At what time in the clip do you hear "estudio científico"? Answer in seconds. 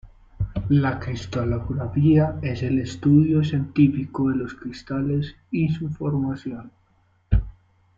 2.79-4.29